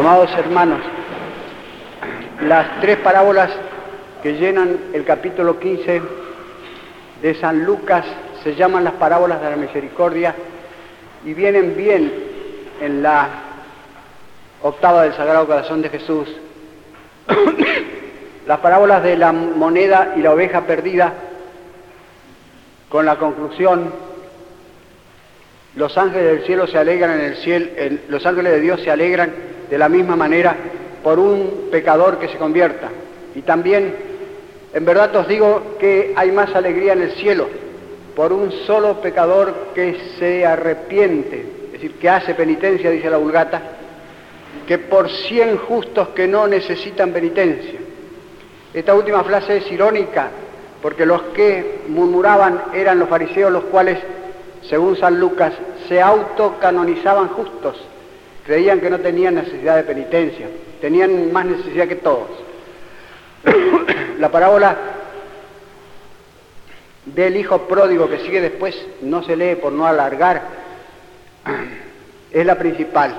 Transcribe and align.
Amados 0.00 0.30
hermanos, 0.32 0.80
las 2.40 2.80
tres 2.80 2.96
parábolas 3.00 3.50
que 4.22 4.32
llenan 4.32 4.78
el 4.94 5.04
capítulo 5.04 5.60
15 5.60 6.00
de 7.20 7.34
San 7.34 7.66
Lucas 7.66 8.06
se 8.42 8.54
llaman 8.54 8.84
las 8.84 8.94
parábolas 8.94 9.42
de 9.42 9.50
la 9.50 9.56
misericordia 9.56 10.34
y 11.22 11.34
vienen 11.34 11.76
bien 11.76 12.14
en 12.80 13.02
la 13.02 13.28
octava 14.62 15.02
del 15.02 15.12
Sagrado 15.12 15.46
Corazón 15.46 15.82
de 15.82 15.90
Jesús. 15.90 16.34
las 18.46 18.58
parábolas 18.60 19.02
de 19.02 19.18
la 19.18 19.32
moneda 19.32 20.14
y 20.16 20.22
la 20.22 20.32
oveja 20.32 20.62
perdida 20.62 21.12
con 22.88 23.04
la 23.04 23.16
conclusión 23.16 23.92
los 25.76 25.98
ángeles 25.98 26.24
del 26.24 26.46
cielo 26.46 26.66
se 26.66 26.78
alegran 26.78 27.20
en 27.20 27.26
el 27.26 27.36
cielo, 27.36 27.66
los 28.08 28.24
ángeles 28.24 28.52
de 28.54 28.60
Dios 28.60 28.80
se 28.80 28.90
alegran 28.90 29.50
de 29.70 29.78
la 29.78 29.88
misma 29.88 30.16
manera 30.16 30.56
por 31.02 31.18
un 31.18 31.68
pecador 31.70 32.18
que 32.18 32.28
se 32.28 32.36
convierta. 32.36 32.88
Y 33.34 33.42
también, 33.42 33.94
en 34.74 34.84
verdad 34.84 35.14
os 35.16 35.28
digo 35.28 35.76
que 35.78 36.12
hay 36.16 36.32
más 36.32 36.54
alegría 36.54 36.92
en 36.92 37.02
el 37.02 37.12
cielo 37.12 37.48
por 38.14 38.32
un 38.32 38.50
solo 38.66 39.00
pecador 39.00 39.68
que 39.74 39.96
se 40.18 40.44
arrepiente, 40.44 41.46
es 41.66 41.72
decir, 41.72 41.94
que 41.94 42.08
hace 42.08 42.34
penitencia, 42.34 42.90
dice 42.90 43.08
la 43.08 43.16
vulgata, 43.16 43.62
que 44.66 44.78
por 44.78 45.08
cien 45.08 45.56
justos 45.58 46.08
que 46.08 46.26
no 46.26 46.46
necesitan 46.46 47.12
penitencia. 47.12 47.78
Esta 48.74 48.94
última 48.94 49.22
frase 49.24 49.58
es 49.58 49.72
irónica, 49.72 50.28
porque 50.82 51.06
los 51.06 51.22
que 51.34 51.82
murmuraban 51.88 52.64
eran 52.74 52.98
los 52.98 53.08
fariseos, 53.08 53.52
los 53.52 53.64
cuales, 53.64 53.98
según 54.68 54.96
San 54.96 55.18
Lucas, 55.18 55.52
se 55.88 56.00
autocanonizaban 56.00 57.28
justos, 57.28 57.80
creían 58.50 58.80
que 58.80 58.90
no 58.90 58.98
tenían 58.98 59.36
necesidad 59.36 59.76
de 59.76 59.84
penitencia, 59.84 60.48
tenían 60.80 61.32
más 61.32 61.46
necesidad 61.46 61.86
que 61.86 61.94
todos. 61.94 62.26
La 64.18 64.28
parábola 64.28 64.76
del 67.04 67.36
hijo 67.36 67.68
pródigo 67.68 68.10
que 68.10 68.18
sigue 68.18 68.40
después 68.40 68.74
no 69.02 69.22
se 69.22 69.36
lee 69.36 69.54
por 69.54 69.70
no 69.72 69.86
alargar, 69.86 70.42
es 72.32 72.44
la 72.44 72.56
principal. 72.56 73.14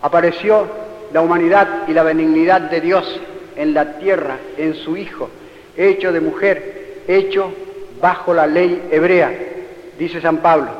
Apareció 0.00 0.66
la 1.12 1.20
humanidad 1.20 1.86
y 1.88 1.92
la 1.92 2.04
benignidad 2.04 2.62
de 2.62 2.80
Dios 2.80 3.20
en 3.56 3.74
la 3.74 3.98
tierra, 3.98 4.38
en 4.56 4.74
su 4.76 4.96
Hijo, 4.96 5.28
hecho 5.76 6.12
de 6.12 6.20
mujer, 6.22 7.02
hecho 7.06 7.52
bajo 8.00 8.32
la 8.32 8.46
ley 8.46 8.88
hebrea, 8.90 9.30
dice 9.98 10.22
San 10.22 10.38
Pablo. 10.38 10.70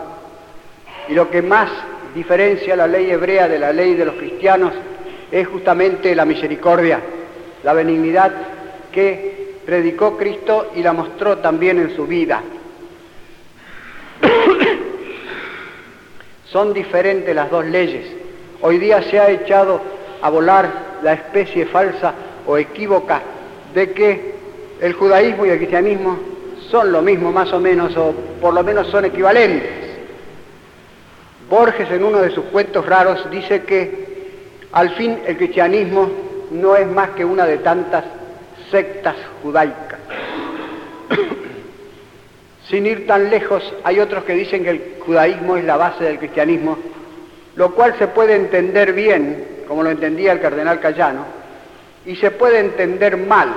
Y 1.08 1.12
lo 1.12 1.28
que 1.28 1.42
más 1.42 1.68
diferencia 2.14 2.76
la 2.76 2.86
ley 2.86 3.10
hebrea 3.10 3.48
de 3.48 3.58
la 3.58 3.72
ley 3.72 3.94
de 3.94 4.04
los 4.04 4.16
cristianos 4.16 4.72
es 5.30 5.48
justamente 5.48 6.14
la 6.14 6.24
misericordia, 6.24 7.00
la 7.64 7.72
benignidad 7.72 8.32
que 8.92 9.56
predicó 9.64 10.16
Cristo 10.16 10.70
y 10.74 10.82
la 10.82 10.92
mostró 10.92 11.38
también 11.38 11.78
en 11.78 11.96
su 11.96 12.06
vida. 12.06 12.42
Son 16.46 16.74
diferentes 16.74 17.34
las 17.34 17.50
dos 17.50 17.64
leyes. 17.64 18.06
Hoy 18.60 18.78
día 18.78 19.02
se 19.02 19.18
ha 19.18 19.30
echado 19.30 19.80
a 20.20 20.30
volar 20.30 20.70
la 21.02 21.14
especie 21.14 21.66
falsa 21.66 22.14
o 22.46 22.58
equívoca 22.58 23.22
de 23.74 23.92
que 23.92 24.34
el 24.80 24.92
judaísmo 24.92 25.46
y 25.46 25.50
el 25.50 25.58
cristianismo 25.58 26.18
son 26.70 26.92
lo 26.92 27.02
mismo 27.02 27.32
más 27.32 27.52
o 27.52 27.60
menos, 27.60 27.96
o 27.96 28.14
por 28.40 28.54
lo 28.54 28.62
menos 28.62 28.86
son 28.88 29.04
equivalentes. 29.04 29.81
Borges 31.52 31.90
en 31.90 32.02
uno 32.02 32.22
de 32.22 32.30
sus 32.30 32.46
cuentos 32.46 32.86
raros 32.86 33.30
dice 33.30 33.64
que 33.64 34.06
al 34.72 34.88
fin 34.94 35.18
el 35.26 35.36
cristianismo 35.36 36.10
no 36.50 36.76
es 36.76 36.86
más 36.86 37.10
que 37.10 37.26
una 37.26 37.44
de 37.44 37.58
tantas 37.58 38.04
sectas 38.70 39.16
judaicas. 39.42 39.98
Sin 42.70 42.86
ir 42.86 43.06
tan 43.06 43.28
lejos, 43.28 43.62
hay 43.84 44.00
otros 44.00 44.24
que 44.24 44.32
dicen 44.32 44.64
que 44.64 44.70
el 44.70 44.94
judaísmo 45.04 45.58
es 45.58 45.64
la 45.64 45.76
base 45.76 46.04
del 46.04 46.18
cristianismo, 46.18 46.78
lo 47.56 47.74
cual 47.74 47.96
se 47.98 48.08
puede 48.08 48.34
entender 48.34 48.94
bien, 48.94 49.64
como 49.68 49.82
lo 49.82 49.90
entendía 49.90 50.32
el 50.32 50.40
cardenal 50.40 50.80
Cayano, 50.80 51.26
y 52.06 52.16
se 52.16 52.30
puede 52.30 52.60
entender 52.60 53.18
mal, 53.18 53.52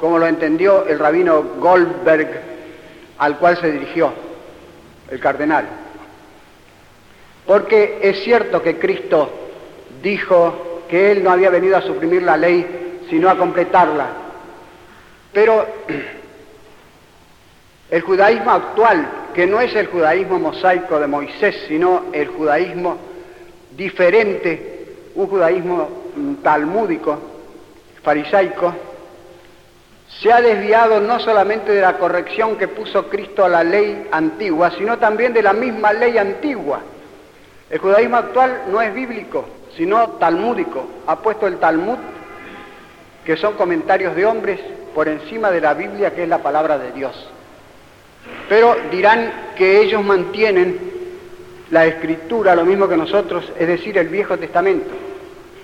como 0.00 0.18
lo 0.18 0.26
entendió 0.26 0.86
el 0.86 0.98
rabino 0.98 1.42
Goldberg, 1.58 2.40
al 3.18 3.36
cual 3.36 3.58
se 3.58 3.70
dirigió 3.70 4.14
el 5.10 5.20
cardenal. 5.20 5.83
Porque 7.46 7.98
es 8.02 8.22
cierto 8.22 8.62
que 8.62 8.78
Cristo 8.78 9.30
dijo 10.02 10.82
que 10.88 11.12
Él 11.12 11.22
no 11.22 11.30
había 11.30 11.50
venido 11.50 11.76
a 11.76 11.82
suprimir 11.82 12.22
la 12.22 12.36
ley, 12.36 13.02
sino 13.08 13.28
a 13.28 13.36
completarla. 13.36 14.06
Pero 15.32 15.66
el 17.90 18.00
judaísmo 18.00 18.50
actual, 18.50 19.08
que 19.34 19.46
no 19.46 19.60
es 19.60 19.74
el 19.74 19.88
judaísmo 19.88 20.38
mosaico 20.38 20.98
de 20.98 21.06
Moisés, 21.06 21.64
sino 21.68 22.04
el 22.12 22.28
judaísmo 22.28 22.96
diferente, 23.76 24.86
un 25.14 25.26
judaísmo 25.26 25.88
talmúdico, 26.42 27.18
farisaico, 28.02 28.72
se 30.20 30.32
ha 30.32 30.40
desviado 30.40 31.00
no 31.00 31.18
solamente 31.18 31.72
de 31.72 31.80
la 31.80 31.98
corrección 31.98 32.56
que 32.56 32.68
puso 32.68 33.08
Cristo 33.08 33.44
a 33.44 33.48
la 33.48 33.64
ley 33.64 34.06
antigua, 34.12 34.70
sino 34.70 34.98
también 34.98 35.32
de 35.32 35.42
la 35.42 35.52
misma 35.52 35.92
ley 35.92 36.16
antigua. 36.18 36.80
El 37.70 37.78
judaísmo 37.78 38.16
actual 38.16 38.64
no 38.70 38.80
es 38.82 38.94
bíblico, 38.94 39.46
sino 39.76 40.10
talmúdico. 40.12 40.86
Ha 41.06 41.16
puesto 41.16 41.46
el 41.46 41.58
Talmud, 41.58 41.98
que 43.24 43.36
son 43.36 43.54
comentarios 43.54 44.14
de 44.14 44.26
hombres, 44.26 44.60
por 44.94 45.08
encima 45.08 45.50
de 45.50 45.60
la 45.60 45.74
Biblia, 45.74 46.14
que 46.14 46.22
es 46.22 46.28
la 46.28 46.38
palabra 46.38 46.78
de 46.78 46.92
Dios. 46.92 47.28
Pero 48.48 48.76
dirán 48.90 49.52
que 49.56 49.80
ellos 49.80 50.04
mantienen 50.04 50.78
la 51.70 51.86
escritura, 51.86 52.54
lo 52.54 52.64
mismo 52.64 52.88
que 52.88 52.96
nosotros, 52.96 53.50
es 53.58 53.66
decir, 53.66 53.98
el 53.98 54.08
Viejo 54.08 54.38
Testamento. 54.38 54.90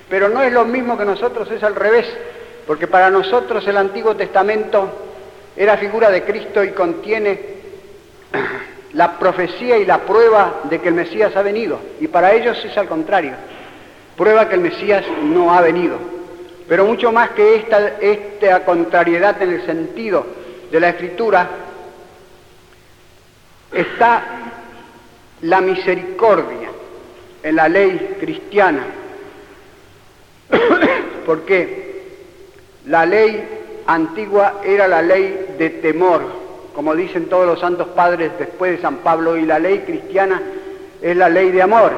Pero 0.08 0.28
no 0.28 0.42
es 0.42 0.52
lo 0.52 0.64
mismo 0.64 0.98
que 0.98 1.04
nosotros, 1.04 1.50
es 1.50 1.62
al 1.62 1.76
revés, 1.76 2.06
porque 2.66 2.88
para 2.88 3.10
nosotros 3.10 3.66
el 3.68 3.76
Antiguo 3.76 4.16
Testamento 4.16 4.90
era 5.56 5.76
figura 5.76 6.10
de 6.10 6.24
Cristo 6.24 6.64
y 6.64 6.70
contiene 6.70 7.38
la 8.92 9.18
profecía 9.18 9.78
y 9.78 9.84
la 9.84 9.98
prueba 9.98 10.62
de 10.64 10.80
que 10.80 10.88
el 10.88 10.94
Mesías 10.94 11.34
ha 11.36 11.42
venido. 11.42 11.78
Y 12.00 12.08
para 12.08 12.32
ellos 12.32 12.62
es 12.64 12.76
al 12.76 12.88
contrario, 12.88 13.32
prueba 14.16 14.48
que 14.48 14.54
el 14.54 14.60
Mesías 14.60 15.04
no 15.22 15.54
ha 15.54 15.60
venido. 15.60 15.96
Pero 16.68 16.84
mucho 16.84 17.12
más 17.12 17.30
que 17.30 17.56
esta, 17.56 17.98
esta 18.00 18.64
contrariedad 18.64 19.40
en 19.42 19.50
el 19.50 19.66
sentido 19.66 20.26
de 20.70 20.80
la 20.80 20.90
escritura, 20.90 21.48
está 23.72 24.22
la 25.42 25.60
misericordia 25.60 26.70
en 27.42 27.56
la 27.56 27.68
ley 27.68 28.16
cristiana. 28.20 28.84
Porque 31.26 31.90
la 32.86 33.06
ley 33.06 33.82
antigua 33.86 34.60
era 34.64 34.86
la 34.88 35.02
ley 35.02 35.54
de 35.58 35.70
temor, 35.70 36.39
como 36.80 36.96
dicen 36.96 37.26
todos 37.26 37.46
los 37.46 37.60
santos 37.60 37.88
padres 37.88 38.32
después 38.38 38.72
de 38.72 38.80
San 38.80 39.00
Pablo, 39.00 39.36
y 39.36 39.44
la 39.44 39.58
ley 39.58 39.80
cristiana 39.80 40.40
es 41.02 41.14
la 41.14 41.28
ley 41.28 41.50
de 41.50 41.60
amor. 41.60 41.92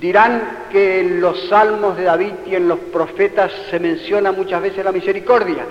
Dirán 0.00 0.64
que 0.72 0.98
en 0.98 1.20
los 1.20 1.48
salmos 1.48 1.96
de 1.96 2.02
David 2.02 2.32
y 2.46 2.56
en 2.56 2.66
los 2.66 2.80
profetas 2.80 3.52
se 3.70 3.78
menciona 3.78 4.32
muchas 4.32 4.60
veces 4.60 4.84
la 4.84 4.90
misericordia. 4.90 5.66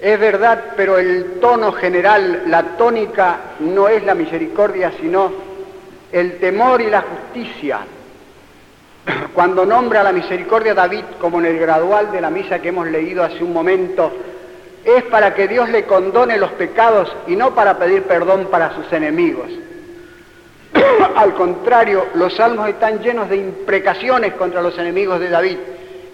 Es 0.00 0.18
verdad, 0.18 0.72
pero 0.74 0.96
el 0.96 1.38
tono 1.38 1.72
general, 1.72 2.44
la 2.46 2.78
tónica 2.78 3.40
no 3.60 3.86
es 3.86 4.02
la 4.06 4.14
misericordia, 4.14 4.90
sino 4.98 5.32
el 6.10 6.38
temor 6.38 6.80
y 6.80 6.86
la 6.86 7.02
justicia. 7.02 7.80
Cuando 9.34 9.66
nombra 9.66 10.02
la 10.02 10.12
misericordia 10.12 10.72
David, 10.72 11.04
como 11.20 11.40
en 11.40 11.44
el 11.44 11.58
gradual 11.58 12.10
de 12.10 12.22
la 12.22 12.30
misa 12.30 12.60
que 12.60 12.68
hemos 12.68 12.86
leído 12.86 13.22
hace 13.22 13.44
un 13.44 13.52
momento, 13.52 14.10
es 14.84 15.02
para 15.04 15.34
que 15.34 15.48
Dios 15.48 15.70
le 15.70 15.84
condone 15.84 16.36
los 16.36 16.52
pecados 16.52 17.14
y 17.26 17.36
no 17.36 17.54
para 17.54 17.78
pedir 17.78 18.02
perdón 18.02 18.48
para 18.50 18.74
sus 18.74 18.92
enemigos. 18.92 19.50
Al 21.16 21.34
contrario, 21.34 22.06
los 22.14 22.34
salmos 22.34 22.68
están 22.68 23.00
llenos 23.00 23.28
de 23.28 23.36
imprecaciones 23.36 24.34
contra 24.34 24.62
los 24.62 24.78
enemigos 24.78 25.20
de 25.20 25.30
David 25.30 25.58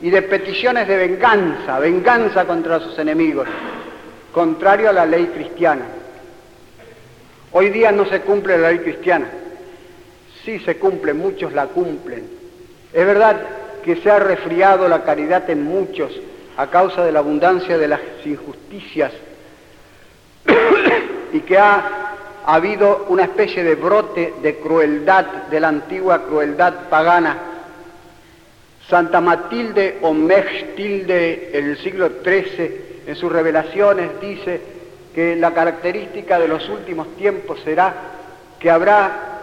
y 0.01 0.11
de 0.11 0.23
peticiones 0.23 0.87
de 0.87 0.97
venganza, 0.97 1.79
venganza 1.79 2.45
contra 2.45 2.81
sus 2.81 2.99
enemigos, 2.99 3.49
contrario 4.33 4.91
a 4.91 4.93
la 4.93 5.07
ley 5.07 5.27
cristiana. 5.27 5.87
Hoy 7.53 7.71
día 7.71 7.91
no 7.91 8.07
se 8.07 8.21
cumple 8.21 8.57
la 8.57 8.71
ley 8.71 8.79
cristiana. 8.79 9.27
Sí 10.45 10.61
se 10.61 10.79
cumple, 10.79 11.13
muchos 11.13 11.53
la 11.53 11.67
cumplen. 11.67 12.25
Es 12.93 13.07
verdad 13.07 13.37
que 13.85 13.97
se 13.97 14.11
ha 14.11 14.19
resfriado 14.19 14.89
la 14.89 15.03
caridad 15.03 15.49
en 15.51 15.65
muchos, 15.65 16.13
a 16.61 16.67
causa 16.69 17.05
de 17.05 17.13
la 17.13 17.21
abundancia 17.21 17.79
de 17.79 17.89
las 17.89 18.01
injusticias 18.25 19.13
y 21.33 21.41
que 21.41 21.59
ha 21.59 22.01
ha 22.45 22.55
habido 22.55 23.07
una 23.09 23.25
especie 23.25 23.63
de 23.63 23.75
brote 23.75 24.35
de 24.43 24.57
crueldad, 24.57 25.25
de 25.51 25.61
la 25.61 25.69
antigua 25.69 26.25
crueldad 26.25 26.89
pagana. 26.89 27.37
Santa 28.89 29.21
Matilde 29.21 29.99
o 30.03 30.13
Mechtilde, 30.13 31.51
el 31.53 31.79
siglo 31.79 32.11
XIII, 32.25 33.05
en 33.07 33.17
sus 33.17 33.31
revelaciones 33.31 34.21
dice 34.21 34.61
que 35.15 35.37
la 35.37 35.53
característica 35.53 36.39
de 36.39 36.49
los 36.49 36.69
últimos 36.69 37.15
tiempos 37.17 37.61
será 37.63 37.95
que 38.59 38.71
habrá 38.71 39.43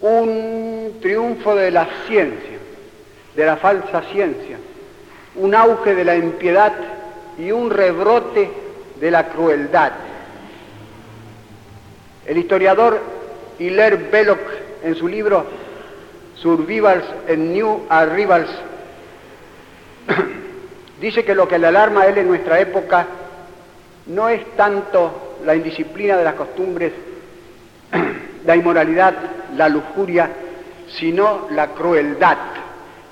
un 0.00 0.98
triunfo 1.00 1.54
de 1.54 1.70
la 1.70 1.88
ciencia, 2.06 2.58
de 3.34 3.46
la 3.46 3.56
falsa 3.56 4.02
ciencia, 4.12 4.58
un 5.36 5.54
auge 5.54 5.94
de 5.94 6.04
la 6.04 6.16
impiedad 6.16 6.72
y 7.38 7.50
un 7.50 7.70
rebrote 7.70 8.50
de 9.00 9.10
la 9.10 9.28
crueldad. 9.28 9.92
El 12.26 12.38
historiador 12.38 13.00
Hilaire 13.58 13.96
Belloc, 13.96 14.38
en 14.82 14.94
su 14.94 15.08
libro 15.08 15.44
Survivals 16.36 17.04
and 17.28 17.52
New 17.52 17.86
Arrivals, 17.88 18.50
dice 21.00 21.24
que 21.24 21.34
lo 21.34 21.48
que 21.48 21.58
le 21.58 21.68
alarma 21.68 22.02
a 22.02 22.06
él 22.06 22.18
en 22.18 22.28
nuestra 22.28 22.60
época 22.60 23.06
no 24.06 24.28
es 24.28 24.44
tanto 24.56 25.36
la 25.44 25.54
indisciplina 25.54 26.16
de 26.16 26.24
las 26.24 26.34
costumbres, 26.34 26.92
la 28.46 28.56
inmoralidad, 28.56 29.14
la 29.56 29.68
lujuria, 29.68 30.30
sino 30.88 31.48
la 31.50 31.68
crueldad. 31.68 32.38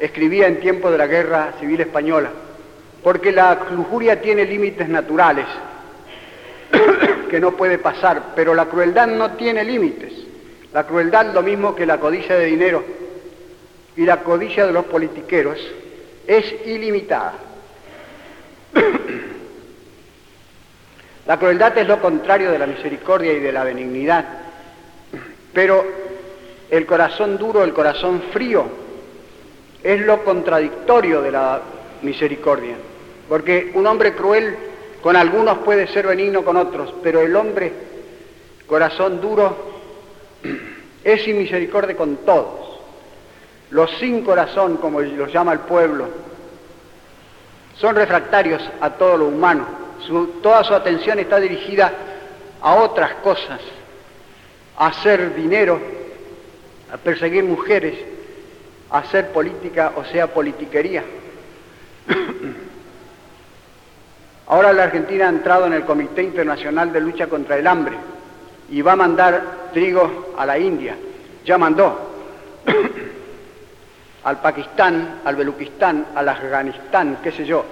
Escribía 0.00 0.46
en 0.46 0.60
tiempo 0.60 0.90
de 0.90 0.98
la 0.98 1.06
Guerra 1.06 1.52
Civil 1.60 1.80
Española, 1.80 2.30
porque 3.02 3.32
la 3.32 3.66
lujuria 3.70 4.20
tiene 4.20 4.46
límites 4.46 4.88
naturales 4.88 5.46
que 7.30 7.38
no 7.38 7.52
puede 7.52 7.78
pasar, 7.78 8.32
pero 8.34 8.54
la 8.54 8.66
crueldad 8.66 9.06
no 9.06 9.32
tiene 9.32 9.62
límites. 9.62 10.12
La 10.72 10.86
crueldad, 10.86 11.34
lo 11.34 11.42
mismo 11.42 11.74
que 11.74 11.84
la 11.84 11.98
codicia 11.98 12.36
de 12.36 12.46
dinero 12.46 12.82
y 13.96 14.06
la 14.06 14.22
codicia 14.22 14.66
de 14.66 14.72
los 14.72 14.86
politiqueros, 14.86 15.58
es 16.26 16.66
ilimitada. 16.66 17.34
La 21.26 21.38
crueldad 21.38 21.76
es 21.78 21.86
lo 21.86 22.00
contrario 22.00 22.50
de 22.50 22.58
la 22.58 22.66
misericordia 22.66 23.32
y 23.32 23.38
de 23.38 23.52
la 23.52 23.62
benignidad, 23.62 24.24
pero 25.52 25.86
el 26.70 26.86
corazón 26.86 27.38
duro, 27.38 27.62
el 27.62 27.72
corazón 27.72 28.22
frío, 28.32 28.79
es 29.82 30.00
lo 30.00 30.22
contradictorio 30.24 31.22
de 31.22 31.30
la 31.30 31.60
misericordia, 32.02 32.76
porque 33.28 33.70
un 33.74 33.86
hombre 33.86 34.14
cruel 34.14 34.56
con 35.02 35.16
algunos 35.16 35.58
puede 35.58 35.86
ser 35.88 36.06
benigno 36.06 36.44
con 36.44 36.56
otros, 36.56 36.94
pero 37.02 37.20
el 37.20 37.34
hombre 37.34 37.72
corazón 38.66 39.20
duro 39.20 39.56
es 41.04 41.22
sin 41.22 41.38
misericordia 41.38 41.96
con 41.96 42.18
todos. 42.18 42.80
Los 43.70 43.90
sin 43.98 44.22
corazón, 44.24 44.78
como 44.78 45.00
los 45.00 45.32
llama 45.32 45.52
el 45.52 45.60
pueblo, 45.60 46.06
son 47.76 47.94
refractarios 47.94 48.62
a 48.80 48.90
todo 48.90 49.16
lo 49.16 49.26
humano 49.26 49.80
toda 50.42 50.64
su 50.64 50.74
atención 50.74 51.18
está 51.18 51.38
dirigida 51.38 51.92
a 52.60 52.74
otras 52.76 53.14
cosas, 53.22 53.60
a 54.76 54.88
hacer 54.88 55.34
dinero, 55.34 55.80
a 56.92 56.96
perseguir 56.96 57.44
mujeres, 57.44 57.94
hacer 58.90 59.32
política, 59.32 59.92
o 59.96 60.04
sea, 60.04 60.26
politiquería. 60.28 61.04
Ahora 64.48 64.72
la 64.72 64.84
Argentina 64.84 65.26
ha 65.26 65.30
entrado 65.30 65.66
en 65.66 65.74
el 65.74 65.84
Comité 65.84 66.22
Internacional 66.22 66.92
de 66.92 67.00
Lucha 67.00 67.28
contra 67.28 67.56
el 67.56 67.66
Hambre 67.66 67.96
y 68.68 68.82
va 68.82 68.92
a 68.92 68.96
mandar 68.96 69.70
trigo 69.72 70.34
a 70.36 70.44
la 70.44 70.58
India. 70.58 70.96
Ya 71.44 71.56
mandó 71.56 72.10
al 74.24 74.40
Pakistán, 74.40 75.20
al 75.24 75.36
Beluquistán, 75.36 76.06
al 76.14 76.28
Afganistán, 76.28 77.18
qué 77.22 77.30
sé 77.30 77.44
yo, 77.44 77.64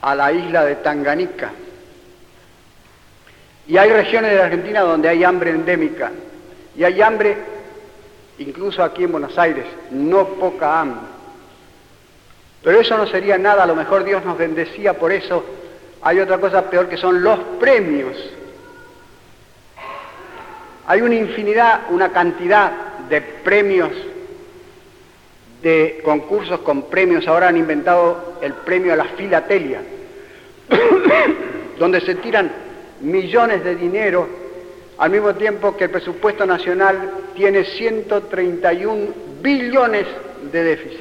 a 0.00 0.14
la 0.14 0.32
isla 0.32 0.64
de 0.64 0.76
Tanganica. 0.76 1.50
Y 3.66 3.76
hay 3.76 3.90
regiones 3.90 4.30
de 4.30 4.36
la 4.36 4.44
Argentina 4.44 4.80
donde 4.82 5.08
hay 5.08 5.24
hambre 5.24 5.50
endémica. 5.50 6.12
Y 6.76 6.84
hay 6.84 7.00
hambre, 7.00 7.36
incluso 8.38 8.82
aquí 8.82 9.04
en 9.04 9.12
Buenos 9.12 9.38
Aires, 9.38 9.66
no 9.90 10.26
poca 10.26 10.80
hambre. 10.80 11.06
Pero 12.62 12.80
eso 12.80 12.96
no 12.96 13.06
sería 13.06 13.36
nada, 13.36 13.64
a 13.64 13.66
lo 13.66 13.76
mejor 13.76 14.04
Dios 14.04 14.24
nos 14.24 14.38
bendecía 14.38 14.94
por 14.94 15.12
eso. 15.12 15.44
Hay 16.02 16.18
otra 16.18 16.38
cosa 16.38 16.70
peor 16.70 16.88
que 16.88 16.96
son 16.96 17.22
los 17.22 17.38
premios. 17.60 18.16
Hay 20.86 21.00
una 21.00 21.14
infinidad, 21.14 21.82
una 21.90 22.10
cantidad 22.10 22.72
de 23.08 23.20
premios 23.20 23.90
de 25.62 26.00
concursos 26.04 26.60
con 26.60 26.82
premios. 26.84 27.26
Ahora 27.26 27.48
han 27.48 27.56
inventado 27.56 28.38
el 28.42 28.52
premio 28.52 28.92
a 28.92 28.96
la 28.96 29.04
filatelia, 29.04 29.82
donde 31.78 32.00
se 32.00 32.14
tiran 32.16 32.50
millones 33.00 33.64
de 33.64 33.76
dinero 33.76 34.43
al 34.98 35.10
mismo 35.10 35.34
tiempo 35.34 35.76
que 35.76 35.84
el 35.84 35.90
presupuesto 35.90 36.46
nacional 36.46 37.10
tiene 37.34 37.64
131 37.64 39.06
billones 39.42 40.06
de 40.52 40.64
déficit. 40.64 41.00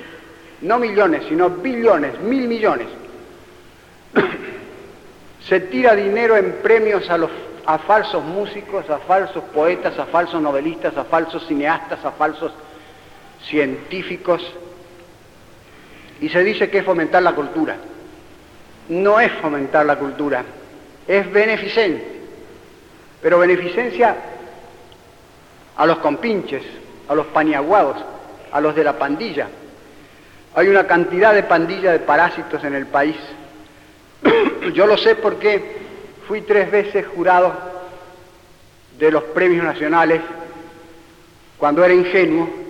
No 0.62 0.80
millones, 0.80 1.24
sino 1.28 1.50
billones, 1.50 2.20
mil 2.22 2.48
millones. 2.48 2.88
se 5.48 5.60
tira 5.60 5.96
dinero 5.96 6.38
en 6.38 6.54
premios 6.64 7.10
a, 7.66 7.78
falsos 7.80 8.24
músicos, 8.24 8.90
a 8.90 9.00
falsos 9.00 9.44
poetas, 9.54 9.98
a 10.00 10.06
falsos 10.06 10.42
novelistas, 10.42 10.96
a 10.98 11.04
falsos 11.04 11.46
cineastas, 11.48 12.04
a 12.04 12.12
falsos 12.12 12.52
científicos 13.46 14.42
y 16.22 16.30
se 16.30 16.44
dice 16.44 16.70
que 16.70 16.78
es 16.80 16.86
fomentar 16.86 17.22
la 17.22 17.34
cultura. 17.34 17.76
No 18.88 19.20
es 19.20 19.32
fomentar 19.34 19.86
la 19.86 19.98
cultura, 19.98 20.44
es 21.08 21.32
beneficencia. 21.32 22.13
Pero 23.24 23.40
beneficencia 23.40 24.16
a 25.76 25.86
los 25.88 25.98
compinches, 25.98 26.62
a 27.08 27.16
los 27.16 27.26
paniaguados, 27.28 27.98
a 28.52 28.62
los 28.62 28.76
de 28.76 28.84
la 28.84 29.00
pandilla. 29.00 29.48
Hay 30.54 30.68
una 30.68 30.86
cantidad 30.86 31.34
de 31.34 31.42
pandillas 31.42 31.94
de 31.94 32.00
parásitos 32.00 32.64
en 32.64 32.76
el 32.76 32.86
país. 32.86 33.18
Yo 34.76 34.86
lo 34.86 34.98
sé 34.98 35.16
porque 35.16 35.78
fui 36.28 36.42
tres 36.42 36.70
veces 36.70 37.08
jurado 37.08 37.52
de 39.00 39.10
los 39.10 39.24
premios 39.24 39.66
nacionales 39.66 40.22
cuando 41.58 41.84
era 41.84 41.96
ingenuo 41.96 42.64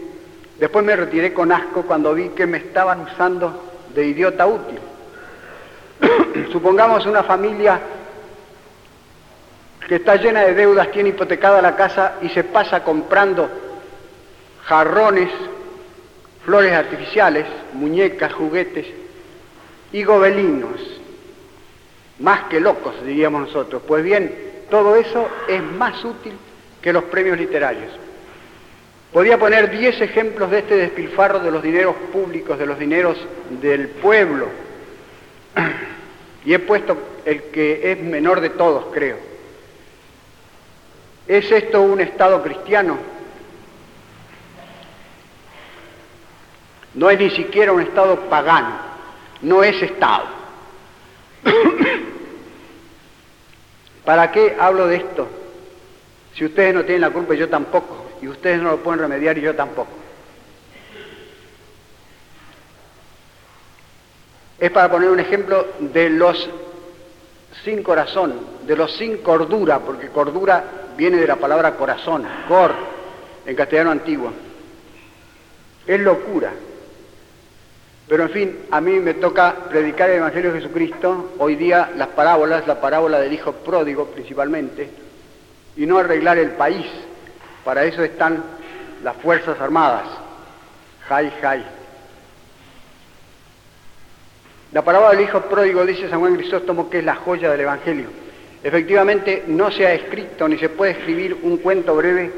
Después 0.60 0.86
me 0.86 0.96
retiré 0.96 1.34
con 1.34 1.52
asco 1.52 1.82
cuando 1.82 2.14
vi 2.14 2.30
que 2.30 2.46
me 2.46 2.58
estaban 2.58 3.02
usando 3.02 3.74
de 3.94 4.06
idiota 4.08 4.46
útil. 4.48 4.80
Supongamos 6.54 7.06
una 7.06 7.24
familia 7.24 7.80
que 9.88 9.96
está 9.96 10.16
llena 10.16 10.42
de 10.42 10.54
deudas, 10.54 10.92
tiene 10.92 11.10
hipotecada 11.10 11.62
la 11.62 11.76
casa 11.76 12.16
y 12.22 12.30
se 12.30 12.44
pasa 12.44 12.84
comprando 12.84 13.50
jarrones, 14.66 15.30
flores 16.46 16.74
artificiales, 16.74 17.46
muñecas, 17.74 18.34
juguetes 18.34 18.86
y 19.92 20.04
gobelinos, 20.04 20.80
más 22.20 22.46
que 22.46 22.60
locos, 22.60 22.96
diríamos 23.06 23.42
nosotros. 23.48 23.82
Pues 23.88 24.04
bien, 24.04 24.34
todo 24.70 24.96
eso 24.96 25.30
es 25.48 25.62
más 25.62 26.04
útil 26.04 26.34
que 26.82 26.94
los 26.94 27.04
premios 27.06 27.38
literarios. 27.38 27.92
Podía 29.12 29.38
poner 29.38 29.70
diez 29.70 30.02
ejemplos 30.02 30.50
de 30.50 30.60
este 30.60 30.76
despilfarro 30.76 31.40
de 31.40 31.52
los 31.52 31.62
dineros 31.62 31.96
públicos, 32.12 32.58
de 32.58 32.66
los 32.66 32.80
dineros 32.80 33.18
del 33.62 33.90
pueblo. 33.90 34.48
Y 36.46 36.54
he 36.54 36.60
puesto 36.60 36.98
el 37.24 37.44
que 37.44 37.90
es 37.90 38.02
menor 38.02 38.42
de 38.42 38.50
todos, 38.50 38.88
creo. 38.94 39.16
¿Es 41.28 41.52
esto 41.52 41.82
un 41.82 42.02
Estado 42.02 42.42
cristiano? 42.44 42.98
No 46.94 47.10
es 47.10 47.20
ni 47.20 47.30
siquiera 47.32 47.72
un 47.72 47.82
Estado 47.82 48.20
pagano, 48.30 48.76
no 49.42 49.64
es 49.64 49.82
Estado. 49.82 50.26
¿Para 54.06 54.32
qué 54.32 54.56
hablo 54.60 54.88
de 54.88 54.98
esto? 54.98 55.28
Si 56.36 56.46
ustedes 56.46 56.74
no 56.74 56.84
tienen 56.84 57.02
la 57.02 57.12
culpa, 57.12 57.34
yo 57.36 57.50
tampoco 57.50 58.04
y 58.22 58.28
ustedes 58.28 58.62
no 58.62 58.72
lo 58.72 58.78
pueden 58.78 59.00
remediar 59.02 59.38
y 59.38 59.42
yo 59.42 59.56
tampoco. 59.56 59.92
Es 64.60 64.72
para 64.72 64.90
poner 64.90 65.10
un 65.10 65.20
ejemplo 65.20 65.68
de 65.80 66.10
los 66.10 66.50
sin 67.64 67.84
corazón, 67.84 68.34
de 68.66 68.76
los 68.76 68.94
sin 68.94 69.18
cordura, 69.18 69.80
porque 69.80 70.08
cordura 70.08 70.83
viene 70.96 71.18
de 71.18 71.28
la 71.28 71.36
palabra 71.36 71.76
corazón, 71.76 72.26
cor, 72.48 72.74
en 73.46 73.56
castellano 73.56 73.92
antiguo. 73.92 74.32
Es 75.86 76.00
locura. 76.00 76.52
Pero 78.08 78.24
en 78.24 78.30
fin, 78.30 78.60
a 78.72 78.82
mí 78.82 79.00
me 79.00 79.16
toca 79.16 79.56
predicar 79.70 80.10
el 80.10 80.18
Evangelio 80.18 80.52
de 80.52 80.60
Jesucristo, 80.60 81.34
hoy 81.40 81.56
día 81.56 81.92
las 81.96 82.10
parábolas, 82.10 82.68
la 82.68 82.80
parábola 82.82 83.20
del 83.20 83.34
Hijo 83.34 83.54
Pródigo 83.54 84.08
principalmente, 84.08 84.90
y 85.76 85.86
no 85.86 85.98
arreglar 85.98 86.38
el 86.38 86.52
país. 86.52 86.86
Para 87.64 87.86
eso 87.86 88.04
están 88.04 88.44
las 89.04 89.16
Fuerzas 89.18 89.60
Armadas. 89.60 90.06
Jai, 91.08 91.32
jai. 91.42 91.64
La 94.74 94.82
parábola 94.82 95.12
del 95.12 95.22
Hijo 95.22 95.42
Pródigo 95.42 95.86
dice 95.86 96.10
San 96.10 96.20
Juan 96.20 96.36
Crisóstomo 96.36 96.90
que 96.90 97.00
es 97.00 97.06
la 97.06 97.16
joya 97.16 97.52
del 97.52 97.62
Evangelio. 97.62 98.23
Efectivamente, 98.64 99.44
no 99.48 99.70
se 99.72 99.86
ha 99.86 99.94
escrito 99.94 100.48
ni 100.48 100.58
se 100.58 100.70
puede 100.70 100.94
escribir 100.94 101.38
un 101.44 101.58
cuento 101.58 101.96
breve 101.98 102.32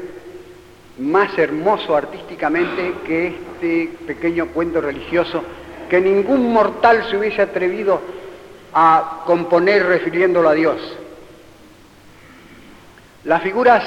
más 0.98 1.38
hermoso 1.38 1.94
artísticamente 1.94 2.94
que 3.06 3.28
este 3.28 3.90
pequeño 4.06 4.48
cuento 4.48 4.80
religioso 4.80 5.44
que 5.88 6.00
ningún 6.00 6.52
mortal 6.52 7.04
se 7.08 7.16
hubiese 7.16 7.42
atrevido 7.42 8.00
a 8.72 9.22
componer 9.24 9.86
refiriéndolo 9.86 10.48
a 10.48 10.54
Dios. 10.54 10.98
Las 13.22 13.42
figuras 13.42 13.84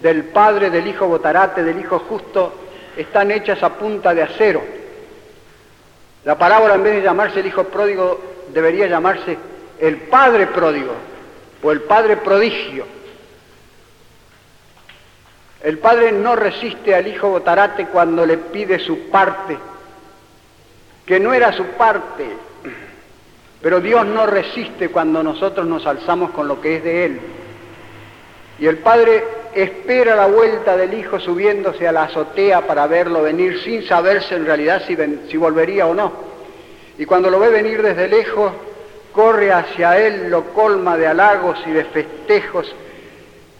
del 0.00 0.26
Padre, 0.26 0.70
del 0.70 0.86
Hijo 0.86 1.08
Botarate, 1.08 1.64
del 1.64 1.80
Hijo 1.80 1.98
Justo, 1.98 2.54
están 2.96 3.32
hechas 3.32 3.60
a 3.64 3.70
punta 3.70 4.14
de 4.14 4.22
acero. 4.22 4.62
La 6.24 6.38
parábola 6.38 6.76
en 6.76 6.84
vez 6.84 6.94
de 6.94 7.02
llamarse 7.02 7.40
el 7.40 7.46
Hijo 7.46 7.64
Pródigo 7.64 8.20
debería 8.52 8.86
llamarse 8.86 9.36
el 9.80 9.96
Padre 10.02 10.46
Pródigo 10.46 11.09
o 11.62 11.70
el 11.70 11.82
Padre 11.82 12.16
Prodigio. 12.18 12.86
El 15.62 15.78
Padre 15.78 16.12
no 16.12 16.36
resiste 16.36 16.94
al 16.94 17.06
Hijo 17.06 17.28
Botarate 17.28 17.86
cuando 17.86 18.24
le 18.24 18.38
pide 18.38 18.78
su 18.78 19.10
parte, 19.10 19.58
que 21.04 21.20
no 21.20 21.34
era 21.34 21.52
su 21.52 21.64
parte, 21.64 22.26
pero 23.60 23.80
Dios 23.80 24.06
no 24.06 24.26
resiste 24.26 24.88
cuando 24.88 25.22
nosotros 25.22 25.66
nos 25.66 25.86
alzamos 25.86 26.30
con 26.30 26.48
lo 26.48 26.60
que 26.60 26.76
es 26.76 26.84
de 26.84 27.04
Él. 27.04 27.20
Y 28.58 28.66
el 28.66 28.78
Padre 28.78 29.24
espera 29.54 30.16
la 30.16 30.26
vuelta 30.26 30.76
del 30.76 30.94
Hijo 30.94 31.20
subiéndose 31.20 31.86
a 31.86 31.92
la 31.92 32.04
azotea 32.04 32.66
para 32.66 32.86
verlo 32.86 33.22
venir 33.22 33.60
sin 33.62 33.86
saberse 33.86 34.36
en 34.36 34.46
realidad 34.46 34.82
si, 34.86 34.96
si 35.28 35.36
volvería 35.36 35.86
o 35.86 35.94
no. 35.94 36.12
Y 36.96 37.04
cuando 37.04 37.30
lo 37.30 37.38
ve 37.38 37.50
venir 37.50 37.82
desde 37.82 38.08
lejos, 38.08 38.52
corre 39.12 39.52
hacia 39.52 39.98
Él, 39.98 40.30
lo 40.30 40.52
colma 40.52 40.96
de 40.96 41.06
halagos 41.06 41.58
y 41.66 41.70
de 41.70 41.84
festejos, 41.84 42.74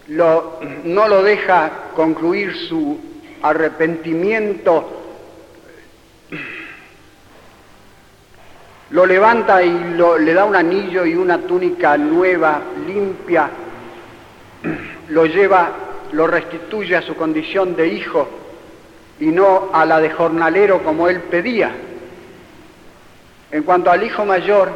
lo, 0.07 0.59
no 0.83 1.07
lo 1.07 1.23
deja 1.23 1.71
concluir 1.95 2.55
su 2.67 2.99
arrepentimiento 3.41 5.01
lo 8.91 9.05
levanta 9.05 9.63
y 9.63 9.95
le 10.19 10.33
da 10.33 10.43
un 10.45 10.55
anillo 10.55 11.05
y 11.05 11.15
una 11.15 11.39
túnica 11.39 11.97
nueva, 11.97 12.61
limpia, 12.85 13.49
lo 15.09 15.25
lleva, 15.25 15.71
lo 16.11 16.27
restituye 16.27 16.97
a 16.97 17.01
su 17.01 17.15
condición 17.15 17.75
de 17.75 17.87
hijo 17.87 18.27
y 19.19 19.27
no 19.27 19.69
a 19.71 19.85
la 19.85 19.99
de 19.99 20.09
jornalero 20.09 20.83
como 20.83 21.07
él 21.07 21.21
pedía. 21.21 21.71
En 23.49 23.63
cuanto 23.63 23.91
al 23.91 24.03
hijo 24.03 24.25
mayor, 24.25 24.71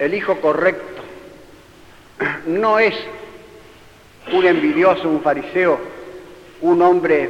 el 0.00 0.14
hijo 0.14 0.40
correcto, 0.40 1.02
no 2.46 2.78
es 2.78 2.94
un 4.32 4.46
envidioso, 4.46 5.08
un 5.08 5.20
fariseo, 5.20 5.78
un 6.62 6.80
hombre 6.80 7.28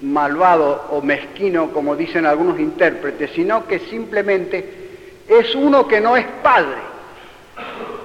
malvado 0.00 0.86
o 0.90 1.02
mezquino, 1.02 1.72
como 1.72 1.96
dicen 1.96 2.24
algunos 2.24 2.60
intérpretes, 2.60 3.32
sino 3.34 3.66
que 3.66 3.80
simplemente 3.80 4.88
es 5.28 5.54
uno 5.56 5.88
que 5.88 6.00
no 6.00 6.16
es 6.16 6.24
padre 6.40 6.78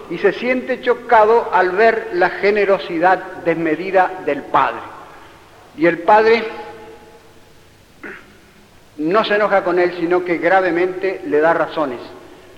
y 0.10 0.18
se 0.18 0.34
siente 0.34 0.82
chocado 0.82 1.54
al 1.54 1.72
ver 1.72 2.10
la 2.14 2.32
generosidad 2.32 3.20
desmedida 3.46 4.22
del 4.26 4.42
padre. 4.42 4.82
Y 5.78 5.86
el 5.86 6.00
padre 6.00 6.44
no 8.98 9.24
se 9.24 9.36
enoja 9.36 9.64
con 9.64 9.78
él, 9.78 9.96
sino 10.00 10.26
que 10.26 10.40
gravemente 10.40 11.22
le 11.28 11.40
da 11.40 11.54
razones. 11.54 12.00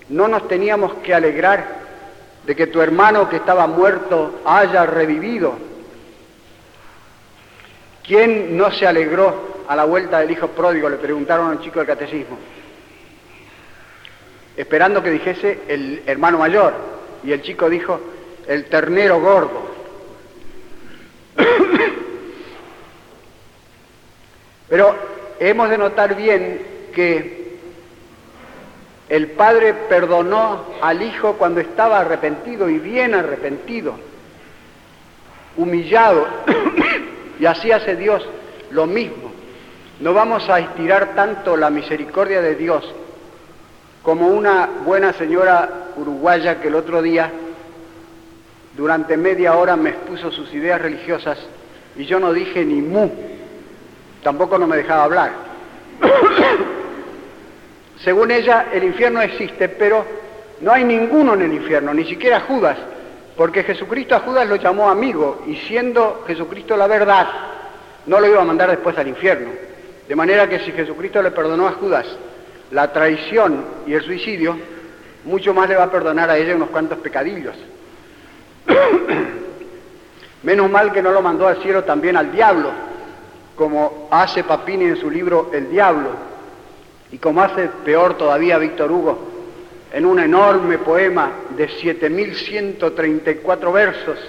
No 0.09 0.27
nos 0.27 0.47
teníamos 0.47 0.95
que 0.95 1.13
alegrar 1.13 1.83
de 2.45 2.55
que 2.55 2.67
tu 2.67 2.81
hermano 2.81 3.27
que 3.27 3.37
estaba 3.37 3.65
muerto 3.67 4.41
haya 4.45 4.85
revivido, 4.85 5.57
¿Quién 8.05 8.55
no 8.55 8.71
se 8.71 8.85
alegró 8.85 9.63
a 9.67 9.75
la 9.75 9.85
vuelta 9.85 10.19
del 10.19 10.29
hijo 10.31 10.49
pródigo? 10.49 10.87
Le 10.89 10.97
preguntaron 10.97 11.49
al 11.49 11.59
chico 11.61 11.79
del 11.79 11.87
catecismo. 11.87 12.37
Esperando 14.55 15.01
que 15.01 15.09
dijese 15.09 15.61
el 15.67 16.03
hermano 16.05 16.37
mayor. 16.37 16.73
Y 17.23 17.31
el 17.31 17.41
chico 17.41 17.67
dijo, 17.67 17.99
el 18.47 18.65
ternero 18.65 19.19
gordo. 19.19 19.73
Pero 24.69 24.95
hemos 25.39 25.69
de 25.69 25.77
notar 25.79 26.15
bien 26.15 26.61
que 26.93 27.44
el 29.07 29.31
padre 29.31 29.73
perdonó 29.87 30.65
al 30.81 31.01
hijo 31.01 31.33
cuando 31.33 31.59
estaba 31.59 31.99
arrepentido 31.99 32.69
y 32.69 32.79
bien 32.79 33.13
arrepentido, 33.13 33.95
humillado. 35.57 36.27
Y 37.37 37.45
así 37.45 37.69
hace 37.69 37.97
Dios 37.97 38.25
lo 38.71 38.85
mismo. 38.85 39.29
No 39.99 40.13
vamos 40.13 40.47
a 40.49 40.57
estirar 40.59 41.15
tanto 41.15 41.57
la 41.57 41.69
misericordia 41.69 42.41
de 42.41 42.55
Dios 42.55 42.85
como 44.03 44.27
una 44.27 44.69
buena 44.85 45.11
señora 45.11 45.87
uruguaya 45.97 46.61
que 46.61 46.69
el 46.69 46.75
otro 46.75 47.01
día, 47.01 47.29
durante 48.77 49.17
media 49.17 49.55
hora, 49.55 49.75
me 49.75 49.89
expuso 49.89 50.31
sus 50.31 50.53
ideas 50.53 50.81
religiosas 50.81 51.37
y 51.97 52.05
yo 52.05 52.21
no 52.21 52.31
dije 52.31 52.63
ni 52.63 52.81
mu, 52.81 53.09
tampoco 54.23 54.57
no 54.57 54.67
me 54.67 54.77
dejaba 54.77 55.03
hablar. 55.03 55.31
Según 58.03 58.31
ella, 58.31 58.67
el 58.73 58.83
infierno 58.83 59.21
existe, 59.21 59.69
pero 59.69 60.05
no 60.61 60.71
hay 60.71 60.83
ninguno 60.83 61.33
en 61.33 61.43
el 61.43 61.53
infierno, 61.53 61.93
ni 61.93 62.05
siquiera 62.05 62.41
Judas. 62.41 62.77
Porque 63.35 63.63
Jesucristo 63.63 64.15
a 64.15 64.19
Judas 64.19 64.47
lo 64.47 64.55
llamó 64.55 64.89
amigo 64.89 65.43
y 65.45 65.55
siendo 65.55 66.23
Jesucristo 66.25 66.77
la 66.77 66.87
verdad, 66.87 67.27
no 68.05 68.19
lo 68.19 68.27
iba 68.27 68.41
a 68.41 68.45
mandar 68.45 68.69
después 68.69 68.97
al 68.97 69.07
infierno. 69.07 69.51
De 70.07 70.15
manera 70.15 70.47
que 70.47 70.59
si 70.59 70.71
Jesucristo 70.71 71.21
le 71.21 71.31
perdonó 71.31 71.67
a 71.67 71.73
Judas 71.73 72.05
la 72.71 72.93
traición 72.93 73.65
y 73.85 73.93
el 73.93 74.03
suicidio, 74.03 74.57
mucho 75.25 75.53
más 75.53 75.67
le 75.67 75.75
va 75.75 75.85
a 75.85 75.91
perdonar 75.91 76.29
a 76.29 76.37
ella 76.37 76.55
unos 76.55 76.69
cuantos 76.69 76.99
pecadillos. 76.99 77.55
Menos 80.43 80.69
mal 80.69 80.91
que 80.93 81.01
no 81.01 81.11
lo 81.11 81.21
mandó 81.21 81.47
al 81.47 81.61
cielo 81.61 81.83
también 81.83 82.15
al 82.15 82.31
diablo, 82.31 82.69
como 83.55 84.07
hace 84.11 84.43
Papini 84.43 84.85
en 84.85 84.97
su 84.97 85.09
libro 85.09 85.49
El 85.51 85.71
Diablo, 85.71 86.09
y 87.11 87.17
como 87.17 87.41
hace 87.41 87.69
peor 87.83 88.17
todavía 88.17 88.57
Víctor 88.57 88.91
Hugo 88.91 89.35
en 89.95 90.05
un 90.05 90.19
enorme 90.19 90.77
poema 90.79 91.31
de 91.55 91.69
7.134 91.69 93.71
versos, 93.71 94.19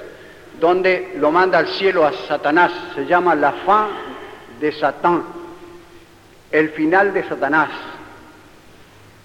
donde 0.61 1.15
lo 1.19 1.33
manda 1.33 1.59
al 1.59 1.67
cielo 1.67 2.07
a 2.07 2.13
Satanás. 2.13 2.71
Se 2.95 3.05
llama 3.05 3.35
La 3.35 3.53
fin 3.53 4.61
de 4.61 4.71
Satán, 4.73 5.25
el 6.53 6.71
final 6.71 7.13
de 7.13 7.25
Satanás. 7.25 7.71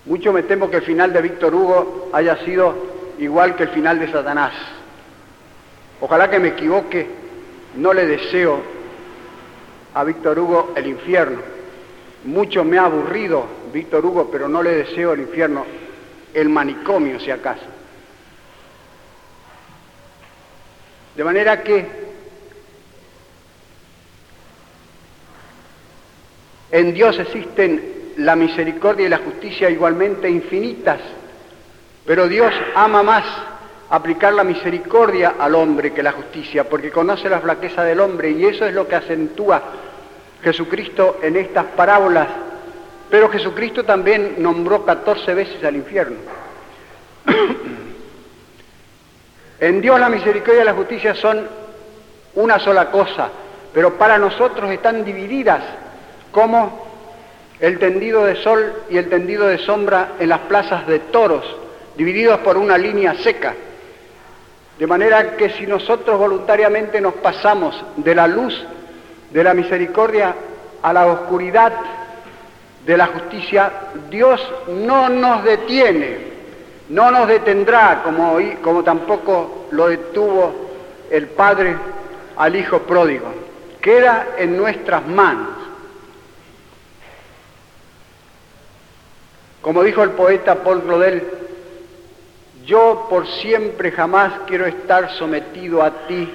Mucho 0.06 0.34
me 0.34 0.42
temo 0.42 0.70
que 0.70 0.78
el 0.78 0.82
final 0.82 1.14
de 1.14 1.22
Víctor 1.22 1.54
Hugo 1.54 2.10
haya 2.12 2.38
sido 2.38 2.76
igual 3.20 3.56
que 3.56 3.64
el 3.64 3.70
final 3.70 4.00
de 4.00 4.12
Satanás. 4.12 4.54
Ojalá 6.00 6.28
que 6.28 6.40
me 6.40 6.50
equivoque, 6.50 7.08
no 7.76 7.94
le 7.94 8.08
deseo 8.08 8.60
a 9.94 10.04
Víctor 10.04 10.40
Hugo 10.40 10.74
el 10.76 10.88
infierno. 10.88 11.61
Mucho 12.24 12.64
me 12.64 12.78
ha 12.78 12.86
aburrido 12.86 13.46
Víctor 13.74 14.06
Hugo, 14.06 14.30
pero 14.32 14.48
no 14.48 14.62
le 14.62 14.76
deseo 14.76 15.14
el 15.14 15.22
infierno 15.22 15.66
el 16.34 16.50
manicomio 16.50 17.20
si 17.20 17.32
acaso. 17.32 17.66
De 21.16 21.24
manera 21.24 21.62
que 21.62 21.86
en 26.72 26.94
Dios 26.94 27.20
existen 27.20 28.14
la 28.18 28.36
misericordia 28.36 29.06
y 29.06 29.10
la 29.10 29.18
justicia 29.18 29.70
igualmente 29.70 30.30
infinitas, 30.30 31.00
pero 32.06 32.28
Dios 32.28 32.54
ama 32.76 33.04
más 33.04 33.26
aplicar 33.90 34.34
la 34.34 34.44
misericordia 34.44 35.36
al 35.38 35.54
hombre 35.56 35.92
que 35.92 36.02
la 36.02 36.14
justicia, 36.14 36.70
porque 36.70 36.92
conoce 36.92 37.30
la 37.30 37.42
flaqueza 37.42 37.84
del 37.84 38.00
hombre 38.00 38.32
y 38.32 38.46
eso 38.46 38.66
es 38.66 38.74
lo 38.74 38.88
que 38.88 38.96
acentúa 38.96 39.62
Jesucristo 40.44 41.20
en 41.22 41.38
estas 41.38 41.66
parábolas 41.66 42.28
pero 43.12 43.30
Jesucristo 43.30 43.84
también 43.84 44.36
nombró 44.38 44.86
14 44.86 45.34
veces 45.34 45.62
al 45.66 45.76
infierno. 45.76 46.16
en 49.60 49.82
Dios 49.82 50.00
la 50.00 50.08
misericordia 50.08 50.62
y 50.62 50.66
la 50.66 50.74
justicia 50.74 51.14
son 51.14 51.46
una 52.36 52.58
sola 52.60 52.90
cosa, 52.90 53.30
pero 53.74 53.98
para 53.98 54.18
nosotros 54.18 54.72
están 54.72 55.04
divididas 55.04 55.62
como 56.32 56.90
el 57.60 57.78
tendido 57.80 58.24
de 58.24 58.38
sol 58.38 58.76
y 58.90 58.96
el 58.96 59.10
tendido 59.10 59.46
de 59.46 59.58
sombra 59.58 60.14
en 60.18 60.30
las 60.30 60.40
plazas 60.40 60.88
de 60.88 61.00
toros, 61.00 61.44
divididos 61.98 62.40
por 62.40 62.56
una 62.56 62.78
línea 62.78 63.16
seca. 63.16 63.54
De 64.80 64.88
manera 64.88 65.36
que 65.36 65.50
si 65.50 65.68
nosotros 65.68 66.18
voluntariamente 66.18 67.02
nos 67.02 67.16
pasamos 67.16 67.84
de 67.98 68.16
la 68.16 68.26
luz 68.26 68.66
de 69.32 69.44
la 69.44 69.54
misericordia 69.54 70.36
a 70.82 70.94
la 70.94 71.08
oscuridad 71.08 71.74
de 72.86 72.98
la 72.98 73.08
justicia, 73.08 73.72
Dios 74.10 74.42
no 74.68 75.10
nos 75.10 75.44
detiene, 75.44 76.18
no 76.90 77.12
nos 77.12 77.28
detendrá 77.28 78.02
como, 78.04 78.38
como 78.62 78.84
tampoco 78.84 79.68
lo 79.72 79.88
detuvo 79.88 80.70
el 81.10 81.28
Padre 81.28 81.76
al 82.38 82.56
Hijo 82.56 82.80
pródigo. 82.80 83.28
Queda 83.82 84.30
en 84.38 84.58
nuestras 84.58 85.06
manos. 85.08 85.62
Como 89.62 89.84
dijo 89.84 90.04
el 90.04 90.12
poeta 90.12 90.56
Paul 90.56 90.82
Claudel, 90.82 91.24
yo 92.66 93.08
por 93.10 93.28
siempre 93.28 93.92
jamás 93.92 94.34
quiero 94.48 94.66
estar 94.66 95.12
sometido 95.12 95.84
a 95.84 96.08
ti. 96.08 96.32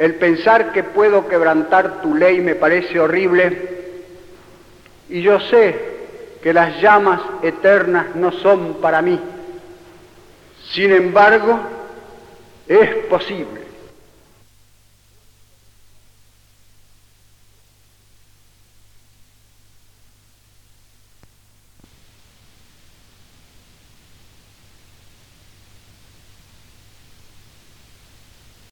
El 0.00 0.14
pensar 0.14 0.72
que 0.72 0.82
puedo 0.82 1.28
quebrantar 1.28 2.00
tu 2.00 2.14
ley 2.14 2.40
me 2.40 2.54
parece 2.54 2.98
horrible 2.98 3.68
y 5.10 5.20
yo 5.20 5.38
sé 5.40 5.78
que 6.42 6.54
las 6.54 6.80
llamas 6.80 7.20
eternas 7.42 8.16
no 8.16 8.32
son 8.32 8.78
para 8.80 9.02
mí. 9.02 9.20
Sin 10.70 10.90
embargo, 10.90 11.60
es 12.66 12.94
posible 13.10 13.60